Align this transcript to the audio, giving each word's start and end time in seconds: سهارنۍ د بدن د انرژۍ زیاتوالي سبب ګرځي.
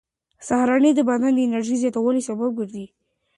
سهارنۍ 0.47 0.91
د 0.95 0.99
بدن 1.09 1.31
د 1.35 1.39
انرژۍ 1.45 1.75
زیاتوالي 1.83 2.21
سبب 2.29 2.49
ګرځي. 2.59 2.85